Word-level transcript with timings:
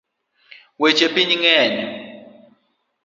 Weche 0.81 1.07
piny 1.15 1.31
ng’eny 1.41 1.79